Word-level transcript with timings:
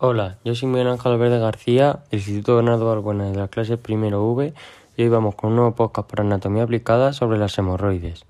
Hola, 0.00 0.38
yo 0.44 0.54
soy 0.54 0.68
Miguel 0.68 0.86
Ángel 0.86 1.18
Verde 1.18 1.40
García, 1.40 2.04
del 2.12 2.20
Instituto 2.20 2.54
Bernardo 2.54 2.86
Balbuena 2.86 3.32
de 3.32 3.36
la 3.36 3.48
clase 3.48 3.76
primero 3.76 4.22
V 4.30 4.54
y 4.96 5.02
hoy 5.02 5.08
vamos 5.08 5.34
con 5.34 5.50
un 5.50 5.56
nuevo 5.56 5.74
podcast 5.74 6.08
para 6.08 6.22
anatomía 6.22 6.62
aplicada 6.62 7.12
sobre 7.12 7.36
las 7.36 7.58
hemorroides. 7.58 8.24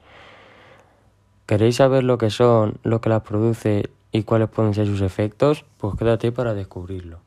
¿Queréis 1.45 1.77
saber 1.77 2.05
lo 2.05 2.17
que 2.17 2.31
son, 2.31 2.79
lo 2.85 3.03
que 3.03 3.11
las 3.11 3.21
produce 3.21 3.91
y 4.13 4.23
cuáles 4.23 4.49
pueden 4.49 4.73
ser 4.73 4.87
sus 4.87 5.03
efectos? 5.03 5.67
Pues 5.77 5.95
quédate 5.97 6.33
para 6.33 6.55
descubrirlo. 6.55 7.19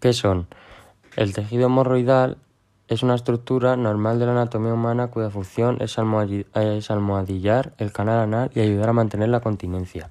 ¿Qué 0.00 0.12
son? 0.12 0.48
El 1.14 1.32
tejido 1.32 1.66
hemorroidal 1.66 2.38
es 2.88 3.02
una 3.02 3.14
estructura 3.14 3.76
normal 3.76 4.18
de 4.18 4.24
la 4.24 4.32
anatomía 4.32 4.72
humana 4.72 5.08
cuya 5.08 5.28
función 5.28 5.76
es, 5.80 5.98
almohadillar 5.98 7.74
el 7.76 7.92
canal 7.92 8.20
anal 8.20 8.50
y 8.54 8.60
ayudar 8.60 8.88
a 8.88 8.94
mantener 8.94 9.28
la 9.28 9.40
continencia. 9.40 10.10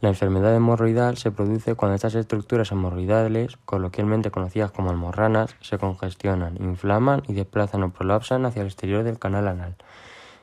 La 0.00 0.10
enfermedad 0.10 0.54
hemorroidal 0.54 1.16
se 1.16 1.32
produce 1.32 1.74
cuando 1.74 1.96
estas 1.96 2.14
estructuras 2.14 2.70
hemorroidales, 2.70 3.56
coloquialmente 3.64 4.30
conocidas 4.30 4.70
como 4.70 4.90
almorranas, 4.90 5.56
se 5.60 5.78
congestionan, 5.78 6.56
inflaman 6.62 7.22
y 7.26 7.32
desplazan 7.32 7.82
o 7.82 7.90
prolapsan 7.92 8.46
hacia 8.46 8.62
el 8.62 8.68
exterior 8.68 9.02
del 9.02 9.18
canal 9.18 9.48
anal. 9.48 9.74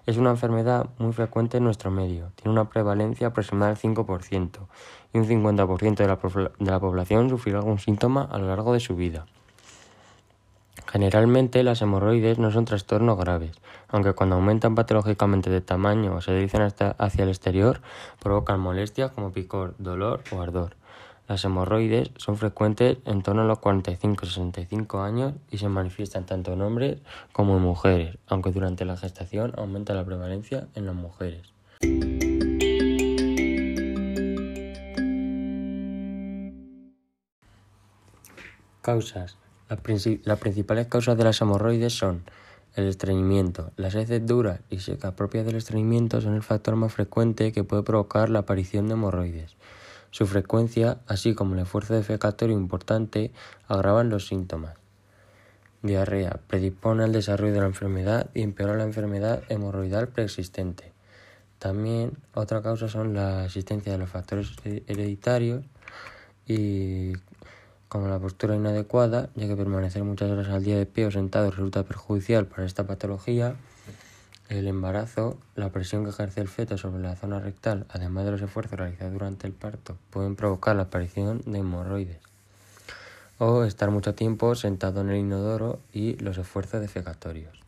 Es 0.06 0.18
una 0.18 0.32
enfermedad 0.32 0.90
muy 0.98 1.14
frecuente 1.14 1.58
en 1.58 1.64
nuestro 1.64 1.90
medio. 1.90 2.32
Tiene 2.36 2.52
una 2.52 2.68
prevalencia 2.68 3.28
aproximada 3.28 3.74
del 3.74 3.96
5% 3.96 4.60
y 5.14 5.20
un 5.20 5.26
50% 5.26 5.96
de 5.96 6.08
la, 6.08 6.50
de 6.60 6.72
la 6.72 6.80
población 6.80 7.30
sufrirá 7.30 7.60
algún 7.60 7.80
síntoma 7.80 8.28
a 8.30 8.40
lo 8.40 8.48
largo 8.48 8.74
de 8.74 8.80
su 8.80 8.96
vida. 8.96 9.26
Generalmente 10.92 11.64
las 11.64 11.82
hemorroides 11.82 12.38
no 12.38 12.52
son 12.52 12.66
trastornos 12.66 13.18
graves, 13.18 13.52
aunque 13.88 14.12
cuando 14.12 14.36
aumentan 14.36 14.76
patológicamente 14.76 15.50
de 15.50 15.62
tamaño 15.62 16.16
o 16.16 16.20
se 16.20 16.34
dirigen 16.34 16.64
hacia 16.64 17.24
el 17.24 17.30
exterior 17.30 17.80
provocan 18.22 18.60
molestias 18.60 19.12
como 19.12 19.32
picor, 19.32 19.74
dolor 19.78 20.22
o 20.32 20.42
ardor. 20.42 20.76
Las 21.30 21.46
hemorroides 21.46 22.12
son 22.18 22.36
frecuentes 22.36 22.98
en 23.06 23.22
torno 23.22 23.44
a 23.44 23.46
los 23.46 23.60
45-65 23.60 25.02
años 25.02 25.34
y 25.50 25.60
se 25.60 25.70
manifiestan 25.70 26.26
tanto 26.26 26.52
en 26.52 26.62
hombres 26.62 26.98
como 27.32 27.56
en 27.56 27.64
mujeres, 27.64 28.18
aunque 28.28 28.52
durante 28.52 28.84
la 28.84 28.98
gestación 28.98 29.54
aumenta 29.56 29.94
la 29.94 30.04
prevalencia 30.04 30.68
en 30.76 30.88
las 30.88 30.96
mujeres. 30.96 31.54
Causas 38.82 39.41
las, 39.72 40.40
principales 40.40 40.88
causas 40.88 41.18
de 41.18 41.24
las 41.24 41.40
hemorroides 41.40 41.94
son 41.94 42.24
el 42.76 42.88
estreñimiento. 42.88 43.72
Las 43.78 43.96
heces 43.96 44.26
duras 44.26 44.60
y 44.70 44.80
secas 44.80 45.14
propias 45.14 45.46
del 45.46 45.56
estreñimiento 45.56 46.20
son 46.20 46.36
el 46.36 46.44
factor 46.44 46.76
más 46.76 46.94
frecuente 46.94 47.54
que 47.54 47.64
puede 47.64 47.84
provocar 47.84 48.30
la 48.30 48.40
aparición 48.40 48.88
de 48.88 48.94
hemorroides. 48.94 49.56
Su 50.10 50.28
frecuencia, 50.28 50.98
así 51.08 51.34
como 51.34 51.54
el 51.54 51.62
esfuerzo 51.62 51.94
defecatorio 51.94 52.58
importante, 52.58 53.32
agravan 53.68 54.10
los 54.10 54.28
síntomas. 54.28 54.76
Diarrea 55.84 56.42
predispone 56.48 57.06
al 57.06 57.14
desarrollo 57.14 57.54
de 57.54 57.62
la 57.62 57.66
enfermedad 57.66 58.30
y 58.34 58.42
empeora 58.42 58.76
la 58.76 58.84
enfermedad 58.84 59.44
hemorroidal 59.48 60.10
preexistente. 60.10 60.92
También 61.60 62.18
otra 62.34 62.62
causa 62.62 62.90
son 62.90 63.14
la 63.14 63.46
existencia 63.46 63.94
de 63.94 63.98
los 63.98 64.10
factores 64.10 64.52
hereditarios 64.66 65.64
y 66.46 67.14
como 67.92 68.08
la 68.08 68.20
postura 68.20 68.56
inadecuada, 68.56 69.28
ya 69.36 69.48
que 69.50 69.56
permanecer 69.58 70.06
muchas 70.06 70.32
horas 70.32 70.48
al 70.48 70.64
día 70.64 70.78
de 70.78 70.86
pie 70.86 71.08
o 71.08 71.12
sentado 71.12 71.52
resulta 71.52 71.84
perjudicial 71.84 72.46
para 72.46 72.64
esta 72.64 72.88
patología, 72.88 73.56
el 74.48 74.66
embarazo, 74.70 75.38
la 75.56 75.74
presión 75.74 76.06
que 76.06 76.12
ejerce 76.12 76.40
el 76.40 76.48
feto 76.48 76.78
sobre 76.78 77.04
la 77.04 77.18
zona 77.18 77.42
rectal, 77.42 77.86
además 77.90 78.24
de 78.24 78.32
los 78.32 78.42
esfuerzos 78.42 78.80
realizados 78.80 79.12
durante 79.12 79.46
el 79.46 79.52
parto, 79.52 79.98
pueden 80.10 80.38
provocar 80.38 80.78
la 80.78 80.84
aparición 80.84 81.42
de 81.46 81.60
hemorroides. 81.60 82.22
O 83.40 83.66
estar 83.66 83.92
mucho 83.92 84.16
tiempo 84.16 84.56
sentado 84.56 85.02
en 85.02 85.10
el 85.10 85.18
inodoro 85.18 85.82
y 85.92 86.16
los 86.16 86.38
esfuerzos 86.38 86.80
defecatorios. 86.80 87.60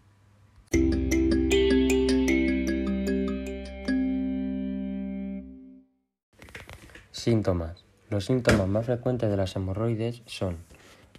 Síntomas. 7.11 7.82
Los 8.13 8.25
síntomas 8.25 8.67
más 8.67 8.85
frecuentes 8.85 9.27
de 9.27 9.37
las 9.37 9.55
hemorroides 9.55 10.21
son 10.27 10.57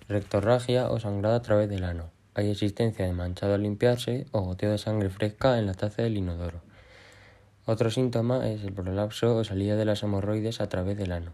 rectorragia 0.08 0.88
o 0.90 1.00
sangrado 1.00 1.34
a 1.34 1.42
través 1.42 1.68
del 1.68 1.82
ano. 1.82 2.04
Hay 2.34 2.48
existencia 2.48 3.04
de 3.04 3.12
manchado 3.12 3.54
al 3.54 3.64
limpiarse 3.64 4.26
o 4.30 4.42
goteo 4.42 4.70
de 4.70 4.78
sangre 4.78 5.10
fresca 5.10 5.58
en 5.58 5.66
la 5.66 5.74
taza 5.74 6.02
del 6.02 6.16
inodoro. 6.16 6.60
Otro 7.66 7.90
síntoma 7.90 8.48
es 8.48 8.62
el 8.62 8.72
prolapso 8.72 9.34
o 9.34 9.42
salida 9.42 9.74
de 9.74 9.84
las 9.84 10.04
hemorroides 10.04 10.60
a 10.60 10.68
través 10.68 10.96
del 10.96 11.10
ano. 11.10 11.32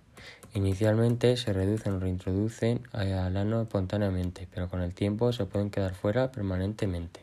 Inicialmente 0.55 1.37
se 1.37 1.53
reducen 1.53 1.93
o 1.93 2.01
reintroducen 2.01 2.81
al 2.93 3.37
ano 3.37 3.61
espontáneamente, 3.61 4.49
pero 4.55 4.71
con 4.71 4.81
el 4.81 4.95
tiempo 4.95 5.31
se 5.35 5.45
pueden 5.45 5.69
quedar 5.69 5.93
fuera 5.93 6.33
permanentemente. 6.33 7.21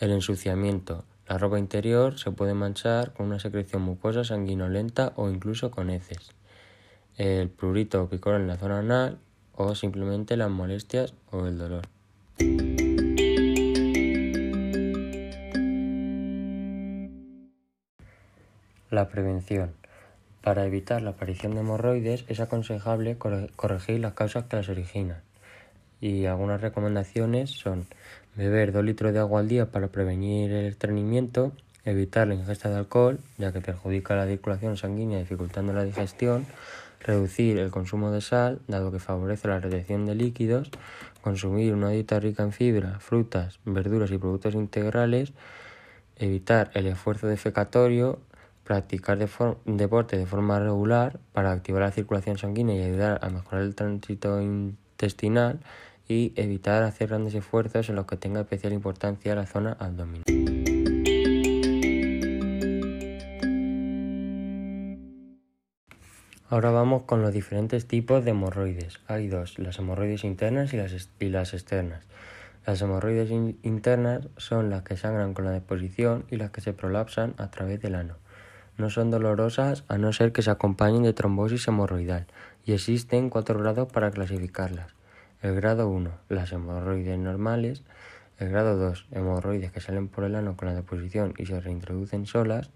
El 0.00 0.10
ensuciamiento. 0.10 1.04
La 1.28 1.38
ropa 1.38 1.60
interior 1.60 2.18
se 2.18 2.32
puede 2.32 2.54
manchar 2.54 3.12
con 3.12 3.26
una 3.26 3.38
secreción 3.38 3.82
mucosa 3.82 4.24
sanguinolenta 4.24 5.12
o 5.14 5.30
incluso 5.30 5.70
con 5.70 5.90
heces 5.90 6.32
el 7.16 7.48
prurito 7.48 8.02
o 8.02 8.08
picor 8.08 8.34
en 8.36 8.46
la 8.46 8.56
zona 8.56 8.80
anal 8.80 9.18
o 9.54 9.74
simplemente 9.74 10.36
las 10.36 10.50
molestias 10.50 11.14
o 11.30 11.46
el 11.46 11.58
dolor. 11.58 11.82
La 18.90 19.08
prevención. 19.08 19.72
Para 20.42 20.66
evitar 20.66 21.02
la 21.02 21.10
aparición 21.10 21.54
de 21.54 21.60
hemorroides 21.60 22.24
es 22.28 22.38
aconsejable 22.38 23.16
corregir 23.16 24.00
las 24.00 24.12
causas 24.12 24.44
que 24.44 24.56
las 24.56 24.68
originan. 24.68 25.22
Y 26.00 26.26
algunas 26.26 26.60
recomendaciones 26.60 27.50
son 27.50 27.86
beber 28.36 28.72
2 28.72 28.84
litros 28.84 29.12
de 29.12 29.20
agua 29.20 29.40
al 29.40 29.48
día 29.48 29.70
para 29.70 29.88
prevenir 29.88 30.52
el 30.52 30.66
estreñimiento, 30.66 31.52
evitar 31.84 32.28
la 32.28 32.34
ingesta 32.34 32.68
de 32.68 32.76
alcohol, 32.76 33.20
ya 33.38 33.52
que 33.52 33.60
perjudica 33.60 34.14
la 34.16 34.26
circulación 34.26 34.76
sanguínea 34.76 35.18
dificultando 35.18 35.72
la 35.72 35.84
digestión, 35.84 36.46
reducir 37.04 37.58
el 37.58 37.70
consumo 37.70 38.10
de 38.10 38.20
sal, 38.20 38.60
dado 38.66 38.90
que 38.90 38.98
favorece 38.98 39.46
la 39.46 39.60
retención 39.60 40.06
de 40.06 40.14
líquidos, 40.14 40.70
consumir 41.22 41.72
una 41.72 41.90
dieta 41.90 42.18
rica 42.18 42.42
en 42.42 42.52
fibra, 42.52 42.98
frutas, 42.98 43.60
verduras 43.64 44.10
y 44.10 44.18
productos 44.18 44.54
integrales, 44.54 45.32
evitar 46.16 46.70
el 46.74 46.86
esfuerzo 46.86 47.26
defecatorio, 47.26 48.18
practicar 48.64 49.18
deporte 49.66 50.16
de 50.16 50.26
forma 50.26 50.58
regular 50.58 51.20
para 51.32 51.52
activar 51.52 51.82
la 51.82 51.92
circulación 51.92 52.38
sanguínea 52.38 52.76
y 52.76 52.82
ayudar 52.82 53.20
a 53.22 53.28
mejorar 53.28 53.62
el 53.62 53.74
tránsito 53.74 54.40
intestinal 54.40 55.60
y 56.08 56.32
evitar 56.36 56.82
hacer 56.82 57.08
grandes 57.08 57.34
esfuerzos 57.34 57.88
en 57.88 57.96
los 57.96 58.06
que 58.06 58.16
tenga 58.16 58.40
especial 58.40 58.72
importancia 58.72 59.34
la 59.34 59.46
zona 59.46 59.76
abdominal. 59.78 60.73
Ahora 66.50 66.70
vamos 66.70 67.04
con 67.04 67.22
los 67.22 67.32
diferentes 67.32 67.86
tipos 67.86 68.22
de 68.22 68.32
hemorroides. 68.32 69.00
Hay 69.08 69.28
dos, 69.28 69.58
las 69.58 69.78
hemorroides 69.78 70.24
internas 70.24 70.74
y 70.74 70.76
las, 70.76 71.08
y 71.18 71.30
las 71.30 71.54
externas. 71.54 72.04
Las 72.66 72.82
hemorroides 72.82 73.30
internas 73.62 74.28
son 74.36 74.68
las 74.68 74.82
que 74.82 74.98
sangran 74.98 75.32
con 75.32 75.46
la 75.46 75.52
deposición 75.52 76.26
y 76.30 76.36
las 76.36 76.50
que 76.50 76.60
se 76.60 76.74
prolapsan 76.74 77.34
a 77.38 77.50
través 77.50 77.80
del 77.80 77.94
ano. 77.94 78.16
No 78.76 78.90
son 78.90 79.10
dolorosas 79.10 79.84
a 79.88 79.96
no 79.96 80.12
ser 80.12 80.32
que 80.32 80.42
se 80.42 80.50
acompañen 80.50 81.02
de 81.02 81.14
trombosis 81.14 81.66
hemorroidal 81.66 82.26
y 82.66 82.72
existen 82.72 83.30
cuatro 83.30 83.58
grados 83.58 83.90
para 83.90 84.10
clasificarlas. 84.10 84.94
El 85.40 85.54
grado 85.54 85.88
1, 85.88 86.10
las 86.28 86.52
hemorroides 86.52 87.18
normales. 87.18 87.82
El 88.38 88.50
grado 88.50 88.76
2, 88.76 89.06
hemorroides 89.12 89.72
que 89.72 89.80
salen 89.80 90.08
por 90.08 90.24
el 90.24 90.34
ano 90.34 90.56
con 90.56 90.68
la 90.68 90.74
deposición 90.74 91.34
y 91.38 91.46
se 91.46 91.60
reintroducen 91.60 92.26
solas. 92.26 92.70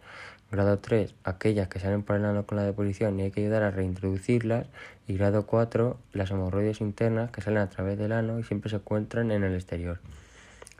Grado 0.51 0.79
3, 0.79 1.15
aquellas 1.25 1.69
que 1.69 1.79
salen 1.79 2.03
por 2.03 2.17
el 2.17 2.25
ano 2.25 2.47
con 2.47 2.57
la 2.57 2.65
deposición 2.65 3.21
y 3.21 3.25
hay 3.25 3.31
que 3.31 3.43
ayudar 3.43 3.63
a 3.63 3.71
reintroducirlas. 3.71 4.67
Y 5.07 5.19
grado 5.19 5.45
4, 5.45 5.99
las 6.15 6.31
hemorroides 6.31 6.81
internas 6.81 7.31
que 7.31 7.43
salen 7.43 7.59
a 7.59 7.69
través 7.69 7.99
del 7.99 8.13
ano 8.13 8.39
y 8.39 8.45
siempre 8.45 8.71
se 8.71 8.77
encuentran 8.77 9.31
en 9.31 9.45
el 9.45 9.55
exterior. 9.55 10.01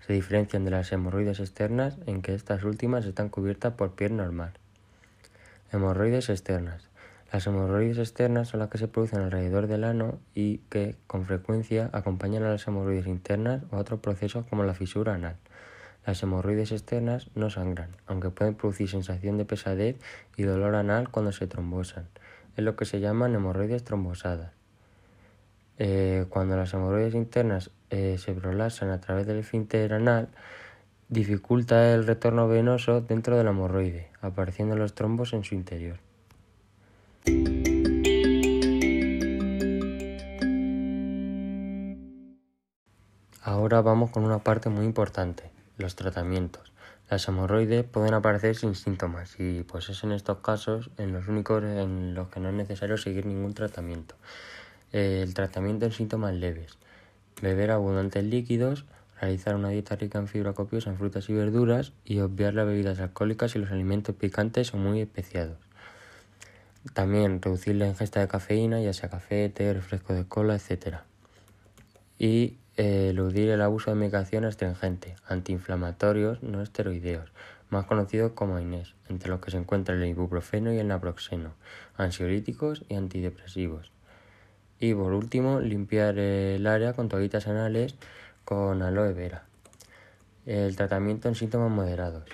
Se 0.07 0.15
diferencian 0.15 0.65
de 0.65 0.71
las 0.71 0.91
hemorroides 0.91 1.41
externas 1.41 1.99
en 2.07 2.23
que 2.23 2.35
estas 2.35 2.65
últimas 2.65 3.05
están 3.05 3.29
cubiertas 3.29 3.75
por 3.75 3.95
piel 3.95 4.17
normal. 4.17 4.53
Hemorroides 5.71 6.31
externas. 6.31 6.89
Las 7.31 7.47
hemorroides 7.47 7.99
externas 7.99 8.49
son 8.49 8.61
las 8.61 8.71
que 8.71 8.79
se 8.79 8.89
producen 8.89 9.21
alrededor 9.21 9.67
del 9.67 9.85
ano 9.85 10.19
y 10.35 10.59
que, 10.71 10.97
con 11.07 11.27
frecuencia, 11.27 11.91
acompañan 11.93 12.43
a 12.43 12.51
las 12.53 12.67
hemorroides 12.67 13.07
internas 13.07 13.65
o 13.71 13.77
a 13.77 13.81
otros 13.81 14.01
procesos 14.01 14.47
como 14.47 14.65
la 14.65 14.73
fisura 14.73 15.13
anal. 15.13 15.37
Las 16.09 16.23
hemorroides 16.23 16.73
externas 16.73 17.29
no 17.35 17.51
sangran, 17.51 17.91
aunque 18.07 18.31
pueden 18.31 18.55
producir 18.55 18.89
sensación 18.89 19.37
de 19.37 19.45
pesadez 19.45 19.97
y 20.39 20.45
dolor 20.45 20.75
anal 20.75 21.11
cuando 21.11 21.33
se 21.33 21.47
trombosan. 21.47 22.09
Es 22.57 22.65
lo 22.65 22.77
que 22.77 22.87
se 22.87 23.01
llaman 23.01 23.35
hemorroides 23.35 23.85
trombosadas. 23.85 24.53
Eh, 25.77 26.25
cuando 26.31 26.57
las 26.57 26.73
hemorroides 26.73 27.15
internas 27.15 27.71
eh, 27.91 28.17
se 28.17 28.33
prolasan 28.33 28.89
a 28.89 29.03
través 29.03 29.27
del 29.27 29.41
esfínter 29.41 29.93
anal, 29.93 30.29
dificulta 31.11 31.93
el 31.93 32.07
retorno 32.07 32.49
venoso 32.49 33.03
dentro 33.03 33.37
del 33.37 33.49
hemorroide, 33.49 34.09
apareciendo 34.23 34.77
los 34.77 34.95
trombos 34.95 35.35
en 35.35 35.45
su 35.45 35.57
interior. 35.57 35.99
Ahora 43.43 43.83
vamos 43.83 44.09
con 44.09 44.25
una 44.25 44.39
parte 44.39 44.71
muy 44.71 44.87
importante, 44.87 45.58
los 45.79 45.97
tratamientos. 45.97 46.73
Las 47.11 47.27
hemorroides 47.27 47.85
pueden 47.85 48.13
aparecer 48.13 48.55
sin 48.55 48.75
síntomas 48.75 49.37
y 49.39 49.63
pues 49.63 49.89
es 49.89 50.05
en 50.05 50.13
estos 50.13 50.39
casos 50.39 50.91
en 50.99 51.13
los 51.13 51.27
únicos 51.27 51.63
en 51.63 52.15
los 52.15 52.29
que 52.29 52.41
no 52.41 52.51
es 52.51 52.55
necesario 52.55 52.99
seguir 52.99 53.25
ningún 53.25 53.55
tratamiento. 53.55 54.15
El 54.93 55.33
tratamiento 55.33 55.87
en 55.87 55.93
síntomas 55.93 56.35
leves. 56.35 56.77
Beber 57.41 57.71
abundantes 57.71 58.25
líquidos, 58.25 58.85
realizar 59.21 59.55
una 59.55 59.71
dieta 59.71 59.97
rica 59.97 60.19
en 60.19 60.29
fibra 60.29 60.53
copiosa 60.53 60.91
en 60.91 60.99
frutas 60.99 61.29
y 61.31 61.33
verduras 61.33 61.93
y 62.05 62.21
obviar 62.21 62.53
las 62.53 62.67
bebidas 62.67 63.01
alcohólicas 63.01 63.57
y 63.57 63.59
los 63.59 63.71
alimentos 63.71 64.15
picantes 64.15 64.75
o 64.75 64.77
muy 64.77 65.01
especiados. 65.01 65.57
También 66.93 67.41
reducir 67.43 67.75
la 67.77 67.87
ingesta 67.87 68.21
de 68.21 68.29
cafeína, 68.29 68.81
ya 68.81 68.93
sea 68.93 69.09
café, 69.09 69.49
té, 69.49 69.73
refresco 69.73 70.15
de 70.15 70.25
cola, 70.25 70.55
etc. 70.57 70.99
Y 72.19 72.59
eludir 72.79 73.49
el 73.51 73.61
abuso 73.61 73.91
de 73.91 73.97
medicación 73.97 74.45
astringente, 74.45 75.17
antiinflamatorios 75.27 76.45
no 76.45 76.63
esteroideos, 76.63 77.33
más 77.71 77.87
conocidos 77.87 78.33
como 78.33 78.61
INES, 78.61 78.95
entre 79.09 79.31
los 79.31 79.41
que 79.41 79.51
se 79.51 79.57
encuentra 79.57 79.97
el 79.97 80.05
ibuprofeno 80.05 80.73
y 80.73 80.79
el 80.79 80.87
naproxeno, 80.87 81.55
ansiolíticos 81.97 82.85
y 82.89 82.95
antidepresivos. 82.95 83.91
Y 84.79 84.95
por 84.95 85.13
último, 85.13 85.59
limpiar 85.59 86.19
el 86.19 86.65
área 86.69 86.93
con 86.93 87.09
toallitas 87.09 87.49
anales 87.49 87.97
con 88.45 88.81
aloe 88.81 89.13
vera. 89.13 89.43
El 90.47 90.77
tratamiento 90.77 91.29
en 91.29 91.35
síntomas 91.35 91.73
moderados. 91.73 92.29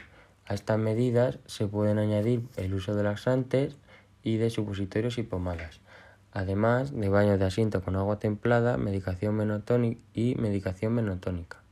A 0.47 0.53
estas 0.53 0.79
medidas 0.79 1.39
se 1.47 1.67
pueden 1.67 1.99
añadir 1.99 2.43
el 2.57 2.75
uso 2.75 2.95
de 2.95 3.03
laxantes 3.03 3.77
y 4.23 4.37
de 4.37 4.51
supositorios 4.51 5.17
y 5.17 5.23
pomadas 5.23 5.81
además 6.35 6.93
de 6.93 7.09
baños 7.09 7.39
de 7.39 7.47
asiento 7.47 7.83
con 7.83 7.97
agua 7.97 8.19
templada, 8.19 8.77
medicación 8.77 9.37
menotónica 9.37 10.01
y 10.13 10.35
medicación 10.35 10.93
menotónica. 10.93 11.63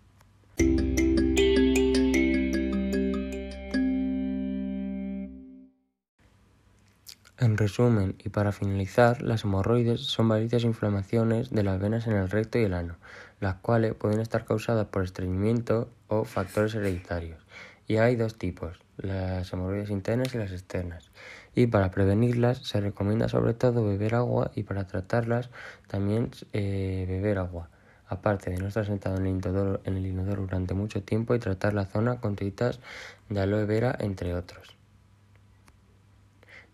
En 7.38 7.56
resumen, 7.58 8.14
y 8.22 8.28
para 8.28 8.52
finalizar, 8.52 9.20
las 9.20 9.42
hemorroides 9.42 10.00
son 10.00 10.28
varias 10.28 10.62
inflamaciones 10.62 11.50
de 11.50 11.64
las 11.64 11.80
venas 11.80 12.06
en 12.06 12.12
el 12.12 12.30
recto 12.30 12.60
y 12.60 12.62
el 12.62 12.72
ano, 12.72 12.94
las 13.40 13.56
cuales 13.56 13.94
pueden 13.94 14.20
estar 14.20 14.44
causadas 14.44 14.86
por 14.86 15.02
estreñimiento 15.02 15.90
o 16.06 16.24
factores 16.24 16.76
hereditarios. 16.76 17.44
Y 17.88 17.96
hay 17.96 18.14
dos 18.14 18.38
tipos, 18.38 18.78
las 18.96 19.52
hemorroides 19.52 19.90
internas 19.90 20.32
y 20.36 20.38
las 20.38 20.52
externas. 20.52 21.10
Y 21.54 21.66
para 21.66 21.90
prevenirlas 21.90 22.58
se 22.58 22.80
recomienda 22.80 23.28
sobre 23.28 23.54
todo 23.54 23.84
beber 23.84 24.14
agua 24.14 24.50
y 24.54 24.62
para 24.62 24.86
tratarlas 24.86 25.50
también 25.86 26.30
eh, 26.52 27.04
beber 27.08 27.38
agua. 27.38 27.68
Aparte 28.08 28.50
de 28.50 28.58
no 28.58 28.68
estar 28.68 28.84
sentado 28.84 29.16
en 29.16 29.26
el, 29.26 30.06
inodoro, 30.06 30.42
durante 30.42 30.74
mucho 30.74 31.02
tiempo 31.02 31.34
y 31.34 31.38
tratar 31.38 31.72
la 31.72 31.86
zona 31.86 32.20
con 32.20 32.36
tiritas 32.36 32.80
de 33.28 33.40
aloe 33.40 33.64
vera, 33.64 33.96
entre 33.98 34.34
otros. 34.34 34.76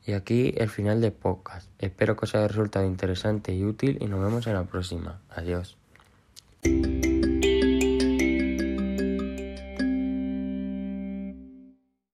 Y 0.04 0.14
aquí 0.14 0.54
el 0.56 0.68
final 0.68 1.00
de 1.00 1.10
podcast. 1.10 1.68
Espero 1.78 2.16
que 2.16 2.24
os 2.24 2.34
haya 2.34 2.48
resultado 2.48 2.86
interesante 2.86 3.52
y 3.52 3.64
útil 3.64 3.98
y 4.00 4.06
nos 4.06 4.20
vemos 4.20 4.46
en 4.46 4.54
la 4.54 4.64
próxima. 4.64 5.20
Adiós. 5.30 5.76